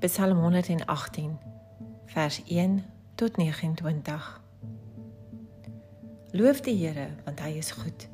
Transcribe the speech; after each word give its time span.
Psalm 0.00 0.38
118 0.38 1.38
vers 2.06 2.42
1 2.46 2.84
tot 3.14 3.36
29. 3.36 4.40
Loof 6.30 6.60
die 6.60 6.86
Here 6.86 7.08
want 7.24 7.40
hy 7.40 7.50
is 7.60 7.70
goed. 7.70 8.06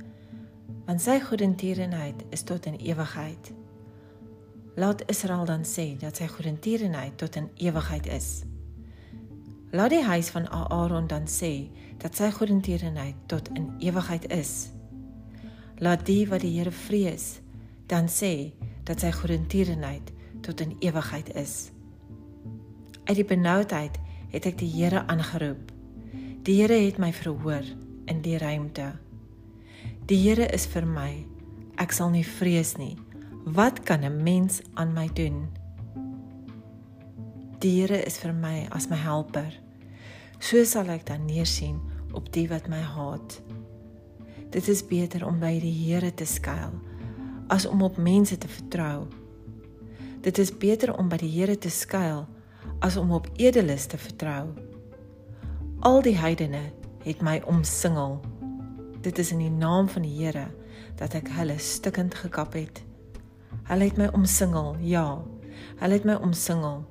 Want 0.85 1.01
sy 1.01 1.21
goedertierenheid 1.23 2.25
is 2.35 2.43
tot 2.43 2.67
in 2.67 2.75
ewigheid. 2.83 3.53
Laat 4.75 5.05
Israel 5.07 5.45
dan 5.47 5.63
sê 5.63 5.95
dat 6.01 6.19
sy 6.19 6.27
goedertierenheid 6.27 7.15
tot 7.23 7.39
in 7.39 7.47
ewigheid 7.55 8.11
is. 8.11 8.43
Laat 9.71 9.95
die 9.95 10.03
huis 10.03 10.33
van 10.35 10.51
Aaron 10.51 11.07
dan 11.07 11.31
sê 11.31 11.71
dat 12.03 12.19
sy 12.19 12.33
goedertierenheid 12.35 13.15
tot 13.31 13.53
in 13.55 13.71
ewigheid 13.79 14.27
is. 14.35 14.73
Laat 15.79 16.03
die 16.11 16.27
wat 16.27 16.43
die 16.43 16.57
Here 16.59 16.75
vrees 16.75 17.39
dan 17.87 18.11
sê 18.11 18.51
dat 18.83 19.07
sy 19.07 19.15
goedertierenheid 19.15 20.11
tot 20.43 20.67
in 20.67 20.75
ewigheid 20.83 21.31
is. 21.39 21.71
Uit 23.07 23.21
die 23.21 23.25
benoudheid 23.25 23.99
het 24.33 24.47
ek 24.51 24.57
die 24.59 24.67
Here 24.67 25.05
aangeroep. 25.07 25.71
Die 26.43 26.57
Here 26.59 26.75
het 26.75 26.97
my 26.99 27.13
verhoor 27.15 27.63
in 28.11 28.23
die 28.25 28.35
ruimte. 28.43 28.97
Die 30.11 30.19
Here 30.25 30.49
is 30.51 30.67
vir 30.67 30.89
my. 30.91 31.23
Ek 31.79 31.95
sal 31.95 32.11
nie 32.11 32.25
vrees 32.27 32.75
nie. 32.81 32.97
Wat 33.47 33.85
kan 33.87 34.03
'n 34.03 34.23
mens 34.27 34.59
aan 34.75 34.93
my 34.93 35.07
doen? 35.07 35.47
Die 37.63 37.79
Here 37.79 38.03
is 38.03 38.19
vir 38.19 38.33
my 38.35 38.67
as 38.71 38.89
my 38.91 38.97
helper. 38.97 39.55
So 40.41 40.65
sal 40.65 40.91
ek 40.91 41.07
dan 41.07 41.27
neersien 41.27 41.81
op 42.13 42.33
die 42.33 42.49
wat 42.49 42.69
my 42.69 42.83
haat. 42.83 43.41
Dit 44.51 44.69
is 44.69 44.83
beter 44.83 45.27
om 45.27 45.39
by 45.39 45.61
die 45.61 45.73
Here 45.85 46.15
te 46.15 46.27
skuil 46.27 46.75
as 47.49 47.67
om 47.67 47.83
op 47.83 47.97
mense 47.97 48.39
te 48.39 48.49
vertrou. 48.49 49.07
Dit 50.21 50.39
is 50.39 50.59
beter 50.59 50.99
om 50.99 51.09
by 51.09 51.17
die 51.17 51.31
Here 51.31 51.59
te 51.59 51.71
skuil 51.71 52.27
as 52.79 52.97
om 52.97 53.13
op 53.13 53.29
edeles 53.37 53.87
te 53.87 53.99
vertrou. 53.99 54.49
Al 55.81 56.03
die 56.03 56.17
heidene 56.17 56.73
het 57.05 57.23
my 57.23 57.43
omsingel. 57.47 58.21
Dit 59.01 59.19
is 59.19 59.31
in 59.33 59.39
die 59.39 59.51
naam 59.51 59.89
van 59.89 60.03
die 60.03 60.17
Here 60.25 60.47
dat 60.97 61.15
ek 61.15 61.29
hulle 61.37 61.59
stikkend 61.59 62.15
gekap 62.15 62.57
het. 62.57 62.83
Hulle 63.69 63.85
het 63.85 63.97
my 64.01 64.09
omsingel, 64.17 64.77
ja. 64.81 65.23
Hulle 65.81 65.99
het 65.99 66.05
my 66.05 66.15
omsingel. 66.15 66.85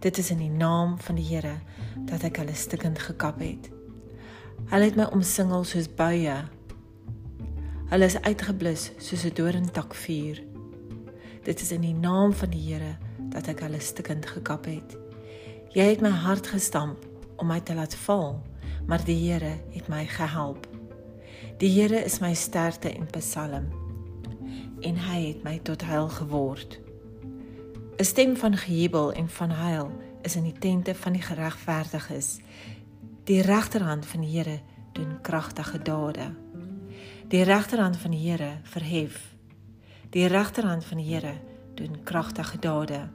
Dit 0.00 0.18
is 0.18 0.30
in 0.30 0.38
die 0.42 0.50
naam 0.50 0.98
van 0.98 1.18
die 1.18 1.26
Here 1.28 1.58
dat 2.08 2.24
ek 2.26 2.40
hulle 2.42 2.54
stikkend 2.54 2.98
gekap 2.98 3.40
het. 3.42 3.70
Hulle 4.72 4.84
het 4.90 4.96
my 4.96 5.08
omsingel 5.14 5.64
soos 5.64 5.88
buie. 5.88 6.36
Hulle 7.88 8.04
is 8.04 8.18
uitgeblus 8.20 8.90
soos 8.98 9.24
'n 9.24 9.34
doringtak 9.34 9.94
vuur. 9.94 10.42
Dit 11.44 11.60
is 11.60 11.70
in 11.72 11.80
die 11.80 11.94
naam 11.94 12.32
van 12.32 12.50
die 12.50 12.72
Here 12.72 12.96
dat 13.32 13.48
ek 13.48 13.60
hulle 13.66 13.80
stikkend 13.80 14.26
gekap 14.26 14.64
het. 14.70 14.96
Jy 15.74 15.84
het 15.90 16.00
my 16.04 16.12
hart 16.24 16.46
gestamp 16.46 17.04
om 17.36 17.50
my 17.50 17.60
te 17.60 17.74
laat 17.74 17.94
val, 18.06 18.38
maar 18.86 19.04
die 19.04 19.18
Here 19.18 19.58
het 19.74 19.88
my 19.88 20.06
gehelp. 20.06 20.66
Die 21.58 21.70
Here 21.70 22.04
is 22.04 22.20
my 22.20 22.34
sterkte 22.34 22.92
en 22.94 23.06
psalm 23.12 23.68
en 24.80 24.98
hy 25.08 25.20
het 25.32 25.42
my 25.42 25.56
tot 25.66 25.82
heil 25.82 26.08
geword. 26.08 26.78
'n 27.98 28.04
Stem 28.04 28.36
van 28.36 28.56
gejubel 28.56 29.12
en 29.12 29.28
van 29.28 29.50
heil 29.50 29.90
is 30.22 30.36
in 30.36 30.44
die 30.44 30.58
tente 30.58 30.94
van 30.94 31.12
die 31.12 31.22
geregverdiges. 31.22 32.38
Die 33.24 33.42
regterhand 33.42 34.06
van 34.06 34.20
die 34.20 34.30
Here 34.38 34.60
doen 34.92 35.20
kragtige 35.20 35.82
dade. 35.82 36.34
Die 37.28 37.42
regterhand 37.42 37.96
van 37.96 38.10
die 38.10 38.30
Here 38.30 38.58
verhef. 38.62 39.34
Die 40.10 40.26
regterhand 40.26 40.84
van 40.84 40.96
die 40.96 41.14
Here 41.14 41.34
doen 41.78 42.02
kragtige 42.04 42.58
dade. 42.60 43.06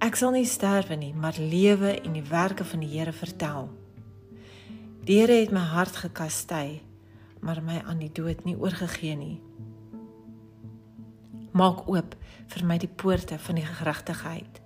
Ek 0.00 0.16
sal 0.16 0.32
nie 0.32 0.46
sterwe 0.48 0.96
nie, 0.96 1.12
maar 1.12 1.36
lewe 1.36 1.92
en 2.00 2.14
die 2.16 2.24
werke 2.24 2.64
van 2.64 2.80
die 2.80 2.90
Here 2.94 3.12
vertel. 3.12 3.68
Die 5.04 5.18
Here 5.20 5.40
het 5.42 5.52
my 5.52 5.62
hart 5.72 5.96
gekastei, 6.02 6.80
maar 7.40 7.62
my 7.62 7.82
aan 7.84 8.00
die 8.00 8.12
dood 8.12 8.44
nie 8.44 8.56
oorgegee 8.56 9.16
nie. 9.16 9.36
Maak 11.52 11.86
oop 11.90 12.16
vir 12.52 12.64
my 12.66 12.78
die 12.80 12.88
poorte 12.88 13.38
van 13.38 13.60
die 13.60 13.66
geregtigheid. 13.66 14.60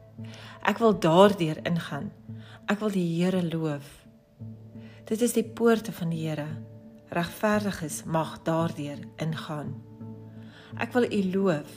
Ek 0.63 0.79
wil 0.79 0.95
daardeur 0.99 1.59
ingaan. 1.67 2.13
Ek 2.71 2.79
wil 2.81 2.95
die 2.95 3.09
Here 3.17 3.43
loof. 3.43 3.89
Dit 5.05 5.21
is 5.21 5.35
die 5.37 5.45
poorte 5.45 5.93
van 5.93 6.15
die 6.15 6.23
Here. 6.29 6.47
Regverdiges 7.15 8.05
mag 8.05 8.39
daardeur 8.47 9.03
ingaan. 9.23 9.75
Ek 10.79 10.95
wil 10.95 11.05
U 11.11 11.21
loof 11.35 11.75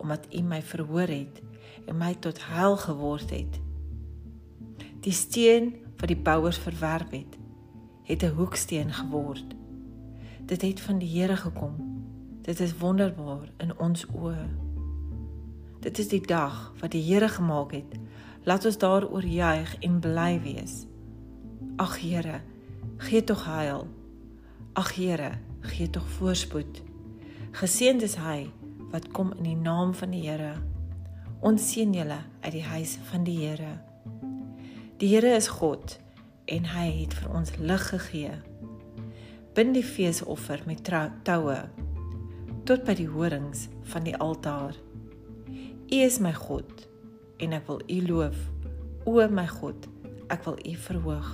omdat 0.00 0.26
U 0.34 0.40
my 0.42 0.62
verhoor 0.62 1.08
het 1.08 1.42
en 1.86 1.96
my 1.96 2.14
tot 2.14 2.40
heil 2.46 2.76
geword 2.76 3.30
het. 3.30 3.60
Die 5.00 5.12
steen 5.12 5.74
wat 5.96 6.08
die 6.08 6.16
bouers 6.16 6.58
verwerp 6.58 7.12
het, 7.12 7.38
het 8.04 8.22
'n 8.22 8.34
hoeksteen 8.36 8.92
geword. 8.92 9.54
Dit 10.46 10.62
het 10.62 10.80
van 10.80 10.98
die 10.98 11.20
Here 11.20 11.36
gekom. 11.36 11.74
Dit 12.42 12.60
is 12.60 12.78
wonderbaar 12.78 13.52
in 13.56 13.78
ons 13.78 14.06
oë. 14.06 14.48
Dit 15.80 15.98
is 15.98 16.08
die 16.08 16.26
dag 16.26 16.72
wat 16.80 16.90
die 16.90 17.02
Here 17.02 17.28
gemaak 17.28 17.72
het. 17.72 17.98
Laat 18.44 18.64
ons 18.64 18.78
daaroor 18.78 19.24
juig 19.24 19.76
en 19.78 20.00
bly 20.00 20.40
wees. 20.42 20.86
Ag 21.76 22.00
Here, 22.00 22.40
gee 22.96 23.24
tog 23.24 23.44
heil. 23.44 23.86
Ag 24.72 24.94
Here, 24.94 25.30
gee 25.60 25.90
tog 25.90 26.08
voorspoed. 26.08 26.82
Geseënd 27.50 28.02
is 28.02 28.14
hy 28.14 28.50
wat 28.90 29.10
kom 29.14 29.32
in 29.38 29.46
die 29.46 29.56
naam 29.56 29.94
van 29.94 30.10
die 30.14 30.22
Here. 30.26 30.54
Ons 31.40 31.70
seën 31.72 31.92
julle 31.94 32.18
uit 32.40 32.52
die 32.52 32.64
huis 32.66 32.96
van 33.10 33.24
die 33.24 33.38
Here. 33.38 33.72
Die 35.00 35.08
Here 35.14 35.34
is 35.36 35.48
God 35.48 35.96
en 36.50 36.66
hy 36.74 36.86
het 37.02 37.14
vir 37.14 37.34
ons 37.38 37.54
lig 37.58 37.86
gegee. 37.92 38.34
Bind 39.54 39.74
die 39.78 39.86
feesoffer 39.86 40.62
met 40.66 40.82
toue 41.24 41.58
tot 42.68 42.84
by 42.86 42.94
die 42.98 43.08
horings 43.10 43.68
van 43.92 44.04
die 44.06 44.16
altaar. 44.16 44.76
U 45.90 45.96
is 45.96 46.20
my 46.22 46.32
God 46.36 46.86
en 47.40 47.54
ek 47.56 47.66
wil 47.70 47.80
U 47.86 48.00
loof. 48.06 48.36
O 49.08 49.16
my 49.32 49.46
God, 49.48 49.86
ek 50.30 50.44
wil 50.46 50.58
U 50.60 50.74
verhoog. 50.86 51.30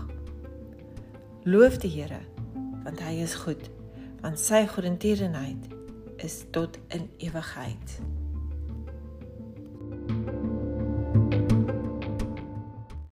Loof 1.45 1.81
die 1.83 1.93
Here 1.99 2.23
want 2.87 3.01
hy 3.03 3.17
is 3.19 3.35
goed, 3.35 3.65
want 4.23 4.39
sy 4.39 4.61
goedertierenheid 4.71 5.76
is 6.27 6.45
tot 6.51 6.79
in 6.89 7.11
ewigheid. 7.17 8.01